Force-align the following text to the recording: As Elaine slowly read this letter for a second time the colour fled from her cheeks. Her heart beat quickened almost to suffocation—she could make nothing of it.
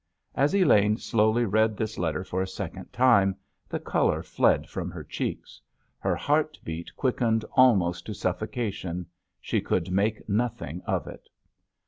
As 0.33 0.55
Elaine 0.55 0.97
slowly 0.97 1.45
read 1.45 1.77
this 1.77 1.99
letter 1.99 2.23
for 2.23 2.41
a 2.41 2.47
second 2.47 2.91
time 2.91 3.35
the 3.69 3.79
colour 3.79 4.23
fled 4.23 4.67
from 4.67 4.89
her 4.89 5.03
cheeks. 5.03 5.61
Her 5.99 6.15
heart 6.15 6.57
beat 6.63 6.89
quickened 6.95 7.45
almost 7.51 8.07
to 8.07 8.15
suffocation—she 8.15 9.61
could 9.61 9.91
make 9.91 10.27
nothing 10.27 10.81
of 10.87 11.05
it. 11.05 11.29